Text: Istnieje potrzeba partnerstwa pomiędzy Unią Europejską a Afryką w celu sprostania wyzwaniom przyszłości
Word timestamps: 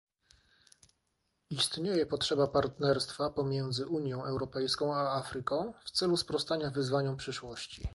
Istnieje 1.49 2.05
potrzeba 2.05 2.47
partnerstwa 2.47 3.29
pomiędzy 3.29 3.87
Unią 3.87 4.23
Europejską 4.25 4.95
a 4.95 5.17
Afryką 5.17 5.73
w 5.85 5.91
celu 5.91 6.17
sprostania 6.17 6.69
wyzwaniom 6.71 7.17
przyszłości 7.17 7.83